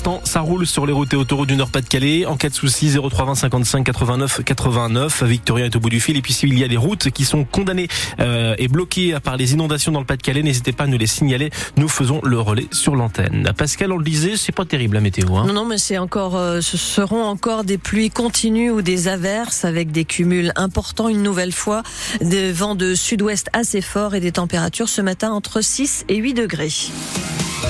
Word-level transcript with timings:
L'instant, 0.00 0.22
ça 0.24 0.40
roule 0.40 0.66
sur 0.66 0.86
les 0.86 0.94
routes 0.94 1.12
et 1.12 1.16
autoroutes 1.16 1.48
du 1.48 1.56
Nord-Pas-de-Calais. 1.56 2.24
En 2.24 2.38
cas 2.38 2.48
de 2.48 2.54
soucis, 2.54 2.88
0320 2.88 3.34
55 3.34 3.84
89 3.84 4.40
89. 4.44 5.24
Victoria 5.24 5.66
est 5.66 5.76
au 5.76 5.80
bout 5.80 5.90
du 5.90 6.00
fil. 6.00 6.16
Et 6.16 6.22
puis 6.22 6.32
s'il 6.32 6.58
y 6.58 6.64
a 6.64 6.68
des 6.68 6.78
routes 6.78 7.10
qui 7.10 7.26
sont 7.26 7.44
condamnées 7.44 7.86
euh, 8.18 8.54
et 8.56 8.68
bloquées 8.68 9.16
par 9.22 9.36
les 9.36 9.52
inondations 9.52 9.92
dans 9.92 10.00
le 10.00 10.06
Pas-de-Calais, 10.06 10.42
n'hésitez 10.42 10.72
pas 10.72 10.84
à 10.84 10.86
nous 10.86 10.96
les 10.96 11.06
signaler. 11.06 11.50
Nous 11.76 11.88
faisons 11.88 12.22
le 12.24 12.40
relais 12.40 12.66
sur 12.70 12.96
l'antenne. 12.96 13.52
Pascal, 13.58 13.92
on 13.92 13.98
le 13.98 14.04
disait, 14.04 14.38
c'est 14.38 14.52
pas 14.52 14.64
terrible 14.64 14.94
la 14.94 15.02
météo. 15.02 15.36
Hein 15.36 15.44
non, 15.46 15.52
non, 15.52 15.64
mais 15.66 15.76
c'est 15.76 15.98
encore, 15.98 16.34
euh, 16.34 16.62
ce 16.62 16.78
seront 16.78 17.24
encore 17.24 17.64
des 17.64 17.76
pluies 17.76 18.10
continues 18.10 18.70
ou 18.70 18.80
des 18.80 19.06
averses 19.06 19.66
avec 19.66 19.92
des 19.92 20.06
cumuls 20.06 20.54
importants 20.56 21.08
une 21.08 21.22
nouvelle 21.22 21.52
fois, 21.52 21.82
des 22.22 22.52
vents 22.52 22.74
de 22.74 22.94
sud-ouest 22.94 23.48
assez 23.52 23.82
forts 23.82 24.14
et 24.14 24.20
des 24.20 24.32
températures 24.32 24.88
ce 24.88 25.02
matin 25.02 25.30
entre 25.32 25.60
6 25.60 26.06
et 26.08 26.16
8 26.16 26.32
degrés. 26.32 26.72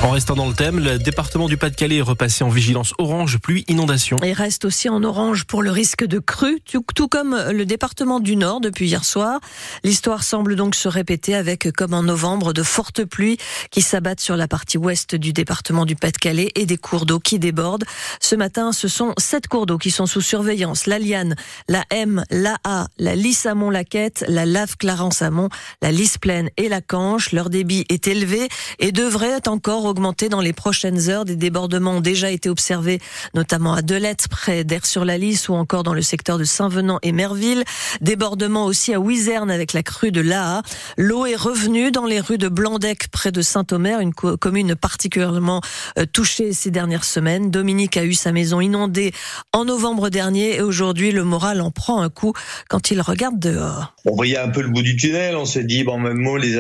En 0.03 0.13
restant 0.13 0.35
dans 0.35 0.49
le 0.49 0.55
thème, 0.55 0.79
le 0.79 0.99
département 0.99 1.47
du 1.47 1.59
Pas-de-Calais 1.59 1.97
est 1.97 2.03
repassé 2.03 2.43
en 2.43 2.49
vigilance 2.49 2.95
orange 2.97 3.39
pluie 3.39 3.67
inondation. 3.69 4.17
Il 4.25 4.33
reste 4.33 4.65
aussi 4.65 4.89
en 4.89 5.05
orange 5.05 5.45
pour 5.45 5.63
le 5.63 5.71
risque 5.71 6.07
de 6.07 6.19
crue, 6.19 6.61
tout, 6.65 7.09
comme 7.09 7.39
le 7.51 7.67
département 7.67 8.19
du 8.19 8.35
Nord 8.35 8.63
depuis 8.63 8.87
hier 8.87 9.05
soir. 9.05 9.41
L'histoire 9.85 10.23
semble 10.23 10.57
donc 10.57 10.75
se 10.75 10.89
répéter 10.89 11.35
avec, 11.35 11.71
comme 11.73 11.93
en 11.93 12.03
novembre, 12.03 12.55
de 12.55 12.63
fortes 12.63 13.05
pluies 13.05 13.37
qui 13.71 13.83
s'abattent 13.83 14.21
sur 14.21 14.37
la 14.37 14.49
partie 14.49 14.79
ouest 14.79 15.17
du 15.17 15.35
département 15.35 15.85
du 15.85 15.97
Pas-de-Calais 15.97 16.51
et 16.55 16.65
des 16.65 16.79
cours 16.79 17.05
d'eau 17.05 17.21
qui 17.21 17.39
débordent. 17.39 17.85
Ce 18.21 18.35
matin, 18.35 18.73
ce 18.73 18.89
sont 18.89 19.13
sept 19.19 19.49
cours 19.49 19.67
d'eau 19.67 19.77
qui 19.77 19.91
sont 19.91 20.07
sous 20.07 20.23
surveillance. 20.23 20.87
La 20.87 20.99
Liane, 20.99 21.35
la 21.69 21.85
M, 21.91 22.25
la 22.31 22.57
A, 22.65 22.87
la 22.97 23.15
Lys 23.15 23.45
Amont 23.45 23.71
Laquette, 23.71 24.25
la 24.29 24.47
Lave 24.47 24.79
Clarence 24.79 25.21
Amont, 25.21 25.51
la 25.83 25.93
Lys 25.93 26.17
Plaine 26.17 26.49
et 26.57 26.71
la 26.71 26.81
Canche. 26.81 27.33
Leur 27.33 27.51
débit 27.51 27.85
est 27.91 28.09
élevé 28.09 28.49
et 28.79 28.93
devrait 28.93 29.47
encore 29.47 29.80
augmenter 29.85 30.29
dans 30.29 30.41
les 30.41 30.53
prochaines 30.53 31.09
heures. 31.09 31.25
Des 31.25 31.37
débordements 31.37 31.97
ont 31.97 32.01
déjà 32.01 32.31
été 32.31 32.49
observés, 32.49 33.01
notamment 33.35 33.75
à 33.75 33.83
Delette, 33.83 34.29
près 34.29 34.65
d'Air-sur-la-Lys 34.65 35.49
ou 35.49 35.55
encore 35.55 35.83
dans 35.83 35.95
le 35.95 36.03
secteur 36.03 36.39
de 36.39 36.45
Saint-Venant 36.45 36.99
et 37.03 37.13
Merville. 37.13 37.65
Débordements 38.01 38.67
aussi 38.67 38.95
à 38.95 39.01
Wizerne 39.01 39.51
avec 39.51 39.73
la 39.73 39.83
crue 39.83 40.13
de 40.13 40.21
l'Aa. 40.21 40.63
L'eau 40.97 41.27
est 41.27 41.37
revenue 41.37 41.91
dans 41.91 42.07
les 42.07 42.21
rues 42.21 42.39
de 42.39 42.49
Blandec, 42.49 43.09
près 43.09 43.33
de 43.33 43.43
Saint-Omer, 43.43 44.01
une 44.01 44.13
commune 44.13 44.75
particulièrement 44.75 45.61
euh, 45.99 46.07
touchée 46.07 46.53
ces 46.53 46.71
dernières 46.71 47.05
semaines. 47.05 47.51
Dominique 47.51 47.97
a 47.97 48.05
eu 48.05 48.15
sa 48.15 48.33
maison 48.33 48.61
inondée 48.61 49.13
en 49.53 49.65
novembre 49.65 50.09
dernier 50.09 50.57
et 50.57 50.63
aujourd'hui, 50.63 51.13
le 51.13 51.25
moral 51.25 51.61
en 51.61 51.71
prend 51.71 52.01
un 52.01 52.09
coup 52.09 52.33
quand 52.69 52.91
il 52.91 53.01
regarde 53.01 53.39
dehors. 53.39 53.95
On 54.05 54.15
voyait 54.15 54.39
un 54.39 54.49
peu 54.49 54.63
le 54.63 54.69
bout 54.69 54.83
du 54.83 54.97
tunnel. 54.97 55.37
On 55.37 55.45
s'est 55.45 55.65
dit, 55.65 55.85
bon, 55.85 55.99
même 55.99 56.19
mot, 56.19 56.37
les, 56.37 56.59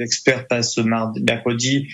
experts 0.00 0.46
passent 0.46 0.78
mardi, 0.78 1.22
mercredi, 1.22 1.88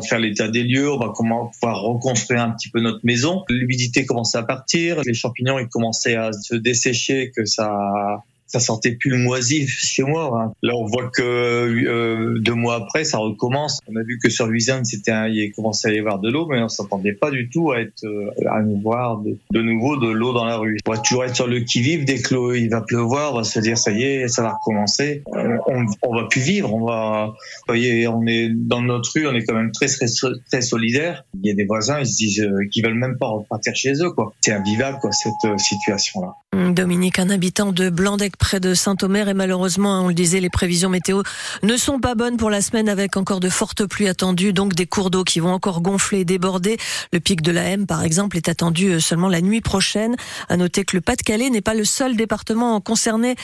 faire 0.00 0.18
l'état 0.18 0.48
des 0.48 0.62
lieux, 0.62 0.90
on 0.92 0.98
va 0.98 1.12
comment 1.14 1.46
pouvoir 1.46 1.80
reconstruire 1.82 2.42
un 2.42 2.50
petit 2.50 2.70
peu 2.70 2.80
notre 2.80 3.00
maison. 3.04 3.44
L'humidité 3.48 4.06
commençait 4.06 4.38
à 4.38 4.42
partir, 4.42 5.00
les 5.04 5.14
champignons 5.14 5.58
ils 5.58 5.68
commençaient 5.68 6.16
à 6.16 6.32
se 6.32 6.54
dessécher, 6.54 7.32
que 7.34 7.44
ça 7.44 8.22
ça 8.48 8.60
sentait 8.60 8.92
plus 8.92 9.10
le 9.10 9.18
moisif 9.18 9.78
chez 9.78 10.02
moi. 10.02 10.32
Hein. 10.34 10.52
Là, 10.62 10.74
on 10.74 10.86
voit 10.86 11.10
que 11.10 11.22
euh, 11.22 12.38
deux 12.40 12.54
mois 12.54 12.76
après, 12.76 13.04
ça 13.04 13.18
recommence. 13.18 13.80
On 13.86 13.96
a 13.96 14.02
vu 14.02 14.18
que 14.22 14.28
sur 14.28 14.46
Louisiane, 14.46 14.84
c'était 14.84 15.12
il 15.30 15.52
commençait 15.52 15.88
à 15.88 15.92
y 15.92 15.98
avoir 15.98 16.18
de 16.18 16.30
l'eau, 16.30 16.46
mais 16.46 16.60
on 16.60 16.68
s'attendait 16.68 17.12
pas 17.12 17.30
du 17.30 17.48
tout 17.48 17.70
à 17.70 17.80
être 17.80 18.04
euh, 18.04 18.30
à 18.50 18.62
nous 18.62 18.80
voir 18.80 19.20
de, 19.20 19.62
nouveau 19.62 19.96
de 19.96 20.10
l'eau 20.10 20.32
dans 20.32 20.44
la 20.44 20.56
rue. 20.56 20.78
On 20.86 20.92
va 20.92 20.98
toujours 20.98 21.24
être 21.24 21.36
sur 21.36 21.46
le 21.46 21.60
qui 21.60 21.80
vive 21.80 22.04
dès 22.04 22.20
que 22.20 22.56
il 22.56 22.70
va 22.70 22.80
pleuvoir, 22.80 23.34
on 23.34 23.38
va 23.38 23.44
se 23.44 23.58
dire 23.60 23.76
ça 23.76 23.92
y 23.92 24.02
est, 24.02 24.28
ça 24.28 24.42
va 24.42 24.54
recommencer. 24.54 25.22
On, 25.26 25.84
on 26.02 26.14
va 26.14 26.24
plus 26.28 26.40
vivre. 26.40 26.72
On 26.72 26.84
va, 26.84 27.26
vous 27.26 27.64
voyez, 27.66 28.08
on 28.08 28.26
est 28.26 28.48
dans 28.50 28.82
notre 28.82 29.10
rue, 29.14 29.26
on 29.26 29.34
est 29.34 29.44
quand 29.44 29.54
même 29.54 29.72
très 29.72 29.86
très, 29.86 30.06
très 30.50 30.62
solidaire. 30.62 31.24
Il 31.42 31.48
y 31.48 31.50
a 31.50 31.54
des 31.54 31.64
voisins, 31.64 32.00
ils 32.00 32.06
se 32.06 32.16
disent 32.16 32.40
euh, 32.40 32.66
qu'ils 32.70 32.84
veulent 32.84 32.94
même 32.94 33.18
pas 33.18 33.28
repartir 33.28 33.74
chez 33.74 33.92
eux. 34.02 34.12
C'est 34.40 34.52
invivable, 34.52 34.98
quoi, 35.00 35.12
cette 35.12 35.32
euh, 35.44 35.58
situation-là. 35.58 36.34
Dominique, 36.72 37.18
un 37.18 37.30
habitant 37.30 37.72
de 37.72 37.90
Blandec 37.90 38.36
près 38.38 38.60
de 38.60 38.74
Saint-Omer 38.74 39.28
et 39.28 39.34
malheureusement, 39.34 40.02
on 40.02 40.08
le 40.08 40.14
disait, 40.14 40.40
les 40.40 40.50
prévisions 40.50 40.88
météo 40.88 41.22
ne 41.62 41.76
sont 41.76 41.98
pas 41.98 42.14
bonnes 42.14 42.36
pour 42.36 42.50
la 42.50 42.62
semaine 42.62 42.88
avec 42.88 43.16
encore 43.16 43.40
de 43.40 43.48
fortes 43.48 43.84
pluies 43.86 44.08
attendues, 44.08 44.52
donc 44.52 44.74
des 44.74 44.86
cours 44.86 45.10
d'eau 45.10 45.24
qui 45.24 45.40
vont 45.40 45.52
encore 45.52 45.82
gonfler 45.82 46.24
déborder. 46.24 46.78
Le 47.12 47.20
pic 47.20 47.42
de 47.42 47.52
la 47.52 47.64
M, 47.64 47.86
par 47.86 48.02
exemple, 48.02 48.36
est 48.36 48.48
attendu 48.48 48.88
euh, 48.88 49.00
seulement 49.00 49.28
la 49.28 49.40
nuit 49.40 49.60
prochaine. 49.60 50.16
À 50.48 50.56
noter 50.56 50.84
que 50.84 50.96
le 50.96 51.00
Pas-de-Calais 51.00 51.50
n'est 51.50 51.60
pas 51.60 51.74
le 51.74 51.84
seul 51.84 52.16
département 52.16 52.80
concerné 52.80 53.34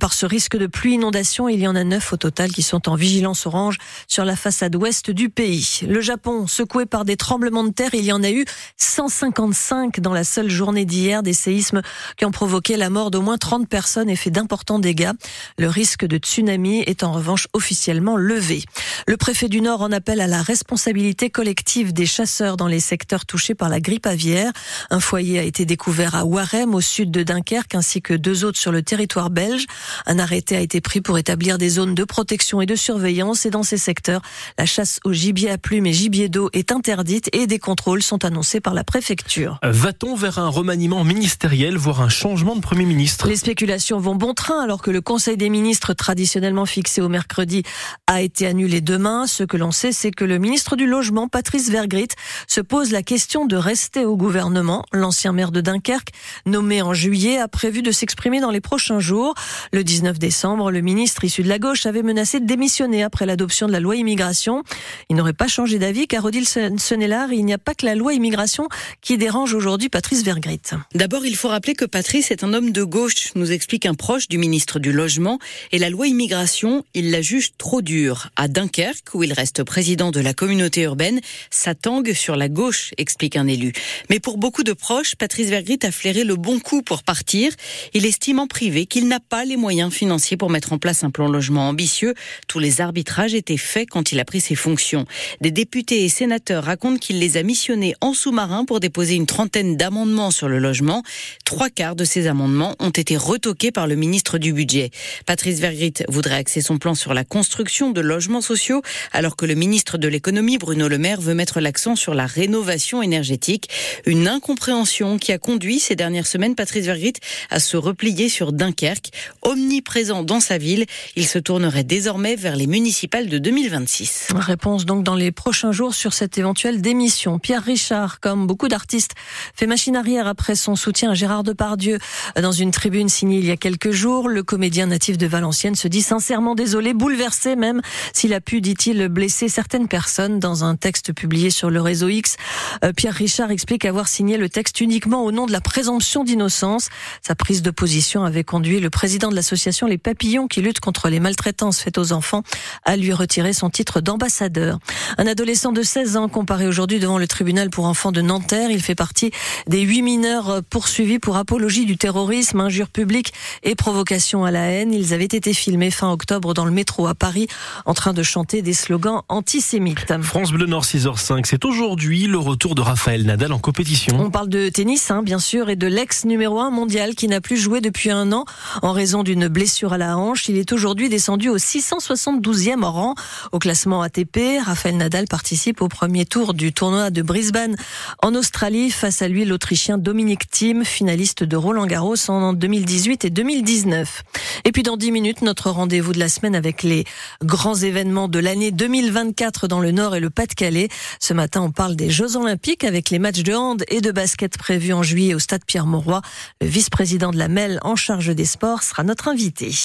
par 0.00 0.12
ce 0.12 0.26
risque 0.26 0.56
de 0.56 0.66
pluie 0.66 0.94
inondation. 0.94 1.48
Il 1.48 1.60
y 1.60 1.68
en 1.68 1.74
a 1.74 1.84
neuf 1.84 2.12
au 2.12 2.16
total 2.16 2.52
qui 2.52 2.62
sont 2.62 2.88
en 2.88 2.94
vigilance 2.94 3.46
orange 3.46 3.78
sur 4.06 4.24
la 4.24 4.36
façade 4.36 4.74
ouest 4.76 5.10
du 5.10 5.28
pays. 5.28 5.80
Le 5.86 6.00
Japon, 6.00 6.46
secoué 6.46 6.86
par 6.86 7.04
des 7.04 7.16
tremblements 7.16 7.64
de 7.64 7.72
terre, 7.72 7.94
il 7.94 8.04
y 8.04 8.12
en 8.12 8.22
a 8.22 8.30
eu 8.30 8.44
155 8.76 10.00
dans 10.00 10.12
la 10.12 10.24
seule 10.24 10.50
journée 10.50 10.84
d'hier, 10.84 11.22
des 11.22 11.32
séismes 11.32 11.82
qui 12.16 12.24
ont 12.24 12.30
provoqué 12.30 12.76
la 12.76 12.90
mort 12.90 13.10
d'au 13.10 13.22
moins 13.22 13.38
30 13.38 13.68
personnes 13.68 14.10
et 14.12 14.16
fait 14.16 14.30
d'importants 14.30 14.78
dégâts. 14.78 15.10
Le 15.58 15.68
risque 15.68 16.04
de 16.04 16.18
tsunami 16.18 16.80
est 16.80 17.02
en 17.02 17.12
revanche 17.12 17.48
officiellement 17.52 18.16
levé. 18.16 18.62
Le 19.06 19.16
préfet 19.16 19.48
du 19.48 19.60
Nord 19.60 19.82
en 19.82 19.90
appelle 19.90 20.20
à 20.20 20.26
la 20.26 20.42
responsabilité 20.42 21.30
collective 21.30 21.92
des 21.92 22.06
chasseurs 22.06 22.56
dans 22.56 22.68
les 22.68 22.80
secteurs 22.80 23.26
touchés 23.26 23.54
par 23.54 23.68
la 23.68 23.80
grippe 23.80 24.06
aviaire. 24.06 24.52
Un 24.90 25.00
foyer 25.00 25.38
a 25.38 25.42
été 25.42 25.64
découvert 25.64 26.14
à 26.14 26.24
Warem, 26.24 26.74
au 26.74 26.80
sud 26.80 27.10
de 27.10 27.22
Dunkerque, 27.22 27.74
ainsi 27.74 28.02
que 28.02 28.14
deux 28.14 28.44
autres 28.44 28.58
sur 28.58 28.72
le 28.72 28.82
territoire 28.82 29.30
belge. 29.30 29.66
Un 30.06 30.18
arrêté 30.18 30.56
a 30.56 30.60
été 30.60 30.80
pris 30.80 31.00
pour 31.00 31.18
établir 31.18 31.58
des 31.58 31.70
zones 31.70 31.94
de 31.94 32.04
protection 32.04 32.60
et 32.60 32.66
de 32.66 32.76
surveillance 32.76 33.46
et 33.46 33.50
dans 33.50 33.62
ces 33.62 33.78
secteurs, 33.78 34.22
la 34.58 34.66
chasse 34.66 35.00
au 35.04 35.12
gibier 35.12 35.50
à 35.50 35.58
plumes 35.58 35.86
et 35.86 35.92
gibier 35.92 36.28
d'eau 36.28 36.50
est 36.52 36.72
interdite 36.72 37.28
et 37.32 37.46
des 37.46 37.58
contrôles 37.58 38.02
sont 38.02 38.24
annoncés 38.24 38.60
par 38.60 38.74
la 38.74 38.84
préfecture. 38.84 39.58
Va-t-on 39.62 40.14
vers 40.14 40.38
un 40.38 40.48
remaniement 40.48 41.04
ministériel, 41.04 41.76
voire 41.76 42.02
un 42.02 42.08
changement 42.08 42.54
de 42.56 42.60
Premier 42.60 42.84
ministre? 42.84 43.28
Les 43.28 43.36
spéculations 43.36 43.98
vont 44.02 44.16
bon 44.16 44.34
train 44.34 44.60
alors 44.60 44.82
que 44.82 44.90
le 44.90 45.00
Conseil 45.00 45.36
des 45.36 45.48
ministres 45.48 45.94
traditionnellement 45.94 46.66
fixé 46.66 47.00
au 47.00 47.08
mercredi 47.08 47.62
a 48.06 48.20
été 48.20 48.46
annulé 48.46 48.80
demain. 48.80 49.26
Ce 49.26 49.44
que 49.44 49.56
l'on 49.56 49.70
sait, 49.70 49.92
c'est 49.92 50.10
que 50.10 50.24
le 50.24 50.38
ministre 50.38 50.76
du 50.76 50.86
Logement, 50.86 51.28
Patrice 51.28 51.70
Vergrit, 51.70 52.08
se 52.46 52.60
pose 52.60 52.90
la 52.90 53.02
question 53.02 53.46
de 53.46 53.56
rester 53.56 54.04
au 54.04 54.16
gouvernement. 54.16 54.84
L'ancien 54.92 55.32
maire 55.32 55.52
de 55.52 55.60
Dunkerque, 55.60 56.10
nommé 56.44 56.82
en 56.82 56.92
juillet, 56.92 57.38
a 57.38 57.48
prévu 57.48 57.82
de 57.82 57.92
s'exprimer 57.92 58.40
dans 58.40 58.50
les 58.50 58.60
prochains 58.60 58.98
jours. 58.98 59.34
Le 59.72 59.84
19 59.84 60.18
décembre, 60.18 60.70
le 60.70 60.80
ministre 60.80 61.24
issu 61.24 61.42
de 61.42 61.48
la 61.48 61.58
gauche 61.58 61.86
avait 61.86 62.02
menacé 62.02 62.40
de 62.40 62.46
démissionner 62.46 63.02
après 63.04 63.24
l'adoption 63.24 63.66
de 63.68 63.72
la 63.72 63.80
loi 63.80 63.96
immigration. 63.96 64.64
Il 65.08 65.16
n'aurait 65.16 65.32
pas 65.32 65.48
changé 65.48 65.78
d'avis 65.78 66.08
car 66.08 66.24
Odile 66.24 66.48
Senelard, 66.48 67.32
il 67.32 67.44
n'y 67.44 67.54
a 67.54 67.58
pas 67.58 67.74
que 67.74 67.86
la 67.86 67.94
loi 67.94 68.14
immigration 68.14 68.68
qui 69.00 69.16
dérange 69.16 69.54
aujourd'hui 69.54 69.88
Patrice 69.88 70.24
Vergrit. 70.24 70.60
D'abord, 70.94 71.24
il 71.24 71.36
faut 71.36 71.48
rappeler 71.48 71.74
que 71.74 71.84
Patrice 71.84 72.30
est 72.30 72.42
un 72.42 72.52
homme 72.52 72.72
de 72.72 72.82
gauche, 72.82 73.30
nous 73.36 73.52
explique 73.52 73.86
un 73.86 73.91
proche 73.94 74.28
du 74.28 74.38
ministre 74.38 74.78
du 74.78 74.92
Logement. 74.92 75.38
Et 75.70 75.78
la 75.78 75.90
loi 75.90 76.06
immigration, 76.06 76.84
il 76.94 77.10
la 77.10 77.22
juge 77.22 77.52
trop 77.58 77.82
dure. 77.82 78.30
À 78.36 78.48
Dunkerque, 78.48 79.14
où 79.14 79.22
il 79.22 79.32
reste 79.32 79.64
président 79.64 80.10
de 80.10 80.20
la 80.20 80.34
communauté 80.34 80.82
urbaine, 80.82 81.20
ça 81.50 81.74
tangue 81.74 82.12
sur 82.12 82.36
la 82.36 82.48
gauche, 82.48 82.92
explique 82.98 83.36
un 83.36 83.46
élu. 83.46 83.72
Mais 84.10 84.20
pour 84.20 84.38
beaucoup 84.38 84.62
de 84.62 84.72
proches, 84.72 85.14
Patrice 85.16 85.48
Vergrit 85.48 85.78
a 85.82 85.90
flairé 85.90 86.24
le 86.24 86.36
bon 86.36 86.60
coup 86.60 86.82
pour 86.82 87.02
partir. 87.02 87.52
Il 87.94 88.06
estime 88.06 88.38
en 88.38 88.46
privé 88.46 88.86
qu'il 88.86 89.08
n'a 89.08 89.20
pas 89.20 89.44
les 89.44 89.56
moyens 89.56 89.92
financiers 89.92 90.36
pour 90.36 90.50
mettre 90.50 90.72
en 90.72 90.78
place 90.78 91.04
un 91.04 91.10
plan 91.10 91.28
logement 91.28 91.68
ambitieux. 91.68 92.14
Tous 92.48 92.58
les 92.58 92.80
arbitrages 92.80 93.34
étaient 93.34 93.56
faits 93.56 93.88
quand 93.90 94.12
il 94.12 94.20
a 94.20 94.24
pris 94.24 94.40
ses 94.40 94.54
fonctions. 94.54 95.06
Des 95.40 95.50
députés 95.50 96.04
et 96.04 96.08
sénateurs 96.08 96.64
racontent 96.64 96.98
qu'il 96.98 97.18
les 97.18 97.36
a 97.36 97.42
missionnés 97.42 97.94
en 98.00 98.14
sous-marin 98.14 98.64
pour 98.64 98.80
déposer 98.80 99.14
une 99.14 99.26
trentaine 99.26 99.76
d'amendements 99.76 100.30
sur 100.30 100.48
le 100.48 100.58
logement. 100.58 101.02
Trois 101.44 101.70
quarts 101.70 101.96
de 101.96 102.04
ces 102.04 102.26
amendements 102.26 102.74
ont 102.78 102.90
été 102.90 103.16
retoqués 103.16 103.72
par 103.72 103.81
par 103.82 103.88
le 103.88 103.96
ministre 103.96 104.38
du 104.38 104.52
Budget. 104.52 104.92
Patrice 105.26 105.58
Vergrit 105.58 105.94
voudrait 106.06 106.36
axer 106.36 106.60
son 106.60 106.78
plan 106.78 106.94
sur 106.94 107.14
la 107.14 107.24
construction 107.24 107.90
de 107.90 108.00
logements 108.00 108.40
sociaux, 108.40 108.80
alors 109.10 109.34
que 109.34 109.44
le 109.44 109.56
ministre 109.56 109.98
de 109.98 110.06
l'économie, 110.06 110.56
Bruno 110.56 110.86
Le 110.86 110.98
Maire, 110.98 111.20
veut 111.20 111.34
mettre 111.34 111.58
l'accent 111.58 111.96
sur 111.96 112.14
la 112.14 112.26
rénovation 112.26 113.02
énergétique. 113.02 113.68
Une 114.06 114.28
incompréhension 114.28 115.18
qui 115.18 115.32
a 115.32 115.38
conduit 115.38 115.80
ces 115.80 115.96
dernières 115.96 116.28
semaines 116.28 116.54
Patrice 116.54 116.84
Vergrit 116.84 117.14
à 117.50 117.58
se 117.58 117.76
replier 117.76 118.28
sur 118.28 118.52
Dunkerque. 118.52 119.10
Omniprésent 119.42 120.22
dans 120.22 120.38
sa 120.38 120.58
ville, 120.58 120.86
il 121.16 121.26
se 121.26 121.40
tournerait 121.40 121.82
désormais 121.82 122.36
vers 122.36 122.54
les 122.54 122.68
municipales 122.68 123.28
de 123.28 123.38
2026. 123.38 124.28
Réponse 124.32 124.84
donc 124.84 125.02
dans 125.02 125.16
les 125.16 125.32
prochains 125.32 125.72
jours 125.72 125.96
sur 125.96 126.12
cette 126.12 126.38
éventuelle 126.38 126.80
démission. 126.80 127.40
Pierre 127.40 127.64
Richard, 127.64 128.20
comme 128.20 128.46
beaucoup 128.46 128.68
d'artistes, 128.68 129.14
fait 129.56 129.66
machine 129.66 129.96
arrière 129.96 130.28
après 130.28 130.54
son 130.54 130.76
soutien 130.76 131.10
à 131.10 131.14
Gérard 131.14 131.42
Depardieu. 131.42 131.98
Dans 132.40 132.52
une 132.52 132.70
tribune 132.70 133.08
signée 133.08 133.38
il 133.38 133.46
y 133.46 133.50
a 133.50 133.56
quelques 133.56 133.71
jours, 133.90 134.28
le 134.28 134.42
comédien 134.42 134.86
natif 134.86 135.18
de 135.18 135.26
Valenciennes 135.26 135.74
se 135.74 135.88
dit 135.88 136.02
sincèrement 136.02 136.54
désolé, 136.54 136.94
bouleversé 136.94 137.56
même, 137.56 137.80
s'il 138.12 138.34
a 138.34 138.40
pu, 138.40 138.60
dit-il, 138.60 139.08
blesser 139.08 139.48
certaines 139.48 139.88
personnes 139.88 140.38
dans 140.38 140.64
un 140.64 140.76
texte 140.76 141.12
publié 141.12 141.50
sur 141.50 141.70
le 141.70 141.80
réseau 141.80 142.08
X. 142.08 142.36
Euh, 142.84 142.92
Pierre 142.92 143.14
Richard 143.14 143.50
explique 143.50 143.84
avoir 143.84 144.08
signé 144.08 144.36
le 144.36 144.48
texte 144.48 144.80
uniquement 144.80 145.24
au 145.24 145.32
nom 145.32 145.46
de 145.46 145.52
la 145.52 145.60
présomption 145.60 146.24
d'innocence. 146.24 146.88
Sa 147.26 147.34
prise 147.34 147.62
de 147.62 147.70
position 147.70 148.24
avait 148.24 148.44
conduit 148.44 148.80
le 148.80 148.90
président 148.90 149.28
de 149.28 149.36
l'association 149.36 149.86
Les 149.86 149.98
Papillons 149.98 150.46
qui 150.48 150.60
lutte 150.60 150.80
contre 150.80 151.08
les 151.08 151.20
maltraitances 151.20 151.80
faites 151.80 151.98
aux 151.98 152.12
enfants 152.12 152.42
à 152.84 152.96
lui 152.96 153.12
retirer 153.12 153.52
son 153.52 153.70
titre 153.70 154.00
d'ambassadeur. 154.00 154.78
Un 155.18 155.26
adolescent 155.26 155.72
de 155.72 155.82
16 155.82 156.16
ans 156.16 156.28
comparé 156.28 156.66
aujourd'hui 156.66 157.00
devant 157.00 157.18
le 157.18 157.26
tribunal 157.26 157.70
pour 157.70 157.86
enfants 157.86 158.12
de 158.12 158.20
Nanterre. 158.20 158.70
Il 158.70 158.82
fait 158.82 158.94
partie 158.94 159.30
des 159.66 159.80
huit 159.80 160.02
mineurs 160.02 160.62
poursuivis 160.68 161.18
pour 161.18 161.36
apologie 161.36 161.86
du 161.86 161.96
terrorisme, 161.96 162.60
injure 162.60 162.88
publique 162.88 163.32
et 163.62 163.74
provocation 163.74 164.44
à 164.44 164.50
la 164.50 164.70
haine. 164.70 164.92
Ils 164.92 165.14
avaient 165.14 165.24
été 165.24 165.52
filmés 165.54 165.90
fin 165.90 166.10
octobre 166.10 166.54
dans 166.54 166.64
le 166.64 166.70
métro 166.70 167.06
à 167.06 167.14
Paris 167.14 167.48
en 167.86 167.94
train 167.94 168.12
de 168.12 168.22
chanter 168.22 168.62
des 168.62 168.72
slogans 168.72 169.22
antisémites. 169.28 170.12
France 170.22 170.52
Bleu 170.52 170.66
Nord 170.66 170.84
6h05, 170.84 171.42
c'est 171.44 171.64
aujourd'hui 171.64 172.26
le 172.26 172.38
retour 172.38 172.74
de 172.74 172.80
Raphaël 172.80 173.24
Nadal 173.24 173.52
en 173.52 173.58
compétition. 173.58 174.18
On 174.20 174.30
parle 174.30 174.48
de 174.48 174.68
tennis, 174.68 175.10
hein, 175.10 175.22
bien 175.22 175.38
sûr, 175.38 175.70
et 175.70 175.76
de 175.76 175.86
l'ex 175.86 176.24
numéro 176.24 176.60
1 176.60 176.70
mondial 176.70 177.14
qui 177.14 177.28
n'a 177.28 177.40
plus 177.40 177.56
joué 177.56 177.80
depuis 177.80 178.10
un 178.10 178.32
an 178.32 178.44
en 178.82 178.92
raison 178.92 179.22
d'une 179.22 179.48
blessure 179.48 179.92
à 179.92 179.98
la 179.98 180.16
hanche. 180.16 180.48
Il 180.48 180.56
est 180.56 180.72
aujourd'hui 180.72 181.08
descendu 181.08 181.48
au 181.48 181.58
672e 181.58 182.84
rang 182.84 183.14
au 183.52 183.58
classement 183.58 184.02
ATP. 184.02 184.60
Raphaël 184.64 184.96
Nadal 184.96 185.26
participe 185.26 185.82
au 185.82 185.88
premier 185.88 186.26
tour 186.26 186.54
du 186.54 186.72
tournoi 186.72 187.10
de 187.10 187.22
Brisbane 187.22 187.76
en 188.22 188.34
Australie. 188.34 188.90
Face 188.90 189.22
à 189.22 189.28
lui, 189.28 189.44
l'Autrichien 189.44 189.98
Dominique 189.98 190.50
Thiem, 190.50 190.84
finaliste 190.84 191.44
de 191.44 191.56
Roland 191.56 191.86
Garros 191.86 192.16
en 192.28 192.52
2018 192.52 193.24
et 193.24 193.30
2019. 193.42 194.22
Et 194.64 194.70
puis 194.70 194.84
dans 194.84 194.96
10 194.96 195.10
minutes, 195.10 195.42
notre 195.42 195.68
rendez-vous 195.70 196.12
de 196.12 196.20
la 196.20 196.28
semaine 196.28 196.54
avec 196.54 196.84
les 196.84 197.04
grands 197.42 197.74
événements 197.74 198.28
de 198.28 198.38
l'année 198.38 198.70
2024 198.70 199.66
dans 199.66 199.80
le 199.80 199.90
Nord 199.90 200.14
et 200.14 200.20
le 200.20 200.30
Pas-de-Calais. 200.30 200.88
Ce 201.18 201.34
matin, 201.34 201.60
on 201.62 201.72
parle 201.72 201.96
des 201.96 202.08
Jeux 202.08 202.36
Olympiques 202.36 202.84
avec 202.84 203.10
les 203.10 203.18
matchs 203.18 203.42
de 203.42 203.52
hand 203.52 203.82
et 203.88 204.00
de 204.00 204.12
basket 204.12 204.56
prévus 204.56 204.92
en 204.92 205.02
juillet 205.02 205.34
au 205.34 205.40
stade 205.40 205.64
Pierre-Mauroy. 205.66 206.22
Le 206.60 206.68
vice-président 206.68 207.32
de 207.32 207.38
la 207.38 207.48
MEL 207.48 207.80
en 207.82 207.96
charge 207.96 208.32
des 208.32 208.44
sports 208.44 208.84
sera 208.84 209.02
notre 209.02 209.26
invité. 209.26 209.72